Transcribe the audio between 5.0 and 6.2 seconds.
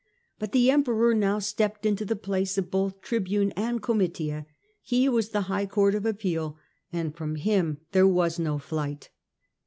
was the high court of